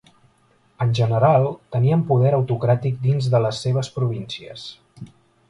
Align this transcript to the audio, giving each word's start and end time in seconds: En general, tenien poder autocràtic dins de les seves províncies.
En 0.85 0.93
general, 0.99 1.45
tenien 1.75 2.01
poder 2.13 2.31
autocràtic 2.39 2.99
dins 3.05 3.29
de 3.35 3.43
les 3.45 3.61
seves 3.67 3.93
províncies. 4.01 4.67